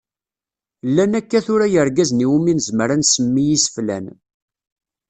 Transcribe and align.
Llan 0.89 1.13
akka 1.19 1.39
tura 1.45 1.67
yirgazen 1.73 2.23
iwumi 2.25 2.53
nezmer 2.53 2.89
ad 2.95 2.99
nsemmi 3.01 3.43
iseflan. 3.55 4.05